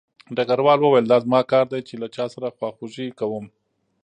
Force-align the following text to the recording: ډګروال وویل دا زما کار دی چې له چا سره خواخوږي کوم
ډګروال 0.35 0.79
وویل 0.81 1.05
دا 1.07 1.17
زما 1.25 1.41
کار 1.51 1.65
دی 1.71 1.81
چې 1.87 1.93
له 2.01 2.07
چا 2.15 2.25
سره 2.33 2.53
خواخوږي 2.57 3.07
کوم 3.19 3.45